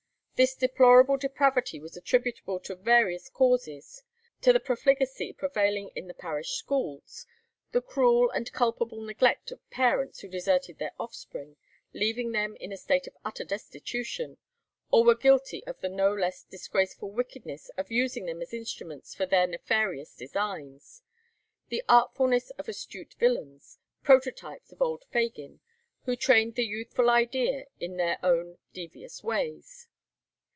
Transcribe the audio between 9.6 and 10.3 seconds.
parents who